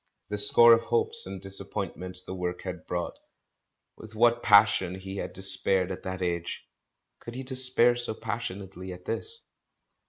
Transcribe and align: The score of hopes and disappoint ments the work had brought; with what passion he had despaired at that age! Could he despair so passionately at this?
The 0.29 0.37
score 0.37 0.73
of 0.73 0.81
hopes 0.85 1.27
and 1.27 1.39
disappoint 1.39 1.95
ments 1.95 2.23
the 2.23 2.33
work 2.33 2.63
had 2.63 2.87
brought; 2.87 3.19
with 3.95 4.15
what 4.15 4.41
passion 4.41 4.95
he 4.95 5.17
had 5.17 5.31
despaired 5.31 5.91
at 5.91 6.01
that 6.01 6.23
age! 6.23 6.65
Could 7.19 7.35
he 7.35 7.43
despair 7.43 7.95
so 7.95 8.15
passionately 8.15 8.93
at 8.93 9.05
this? 9.05 9.43